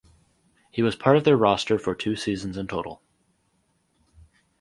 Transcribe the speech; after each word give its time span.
He 0.71 0.81
was 0.81 0.95
part 0.95 1.15
of 1.15 1.25
their 1.25 1.37
roster 1.37 1.77
for 1.77 1.93
two 1.93 2.15
seasons 2.15 2.57
in 2.57 2.65
total. 2.65 3.03